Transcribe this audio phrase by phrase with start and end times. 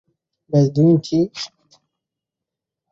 [0.49, 1.19] ব্যাস দুই ইঞ্চি?